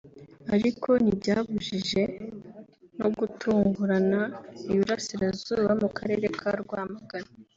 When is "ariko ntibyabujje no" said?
0.55-3.07